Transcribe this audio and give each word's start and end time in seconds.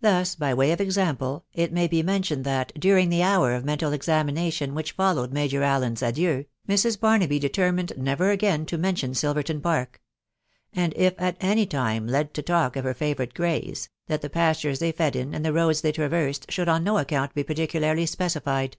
Thus, 0.00 0.36
by 0.36 0.54
way 0.54 0.72
of 0.72 0.80
example, 0.80 1.44
it 1.52 1.70
may 1.70 1.86
be 1.86 2.02
mentioned 2.02 2.44
that, 2.44 2.72
during 2.80 3.10
the 3.10 3.22
hour 3.22 3.52
of 3.52 3.62
meolal 3.62 3.92
examination 3.92 4.72
which 4.74 4.92
followed 4.92 5.34
Major 5.34 5.62
Allen's 5.62 6.02
adieux, 6.02 6.46
Mrs. 6.66 6.98
Bar* 6.98 7.18
naby 7.18 7.38
determined 7.38 7.92
never 7.98 8.30
again 8.30 8.64
to 8.64 8.78
mention 8.78 9.12
Silverton 9.12 9.60
Park; 9.60 10.00
and, 10.72 10.94
if 10.96 11.12
at 11.20 11.36
any 11.42 11.66
time 11.66 12.06
led 12.06 12.32
to 12.32 12.42
talk 12.42 12.74
of 12.74 12.84
her 12.84 12.94
favourite 12.94 13.34
greys, 13.34 13.90
that 14.06 14.22
the 14.22 14.30
pastures 14.30 14.78
they 14.78 14.92
fed 14.92 15.14
in, 15.14 15.34
and 15.34 15.44
the 15.44 15.52
roads 15.52 15.82
they 15.82 15.92
traversed, 15.92 16.50
should 16.50 16.70
en 16.70 16.82
no 16.82 16.96
account 16.96 17.34
be 17.34 17.44
particularly 17.44 18.06
specified. 18.06 18.78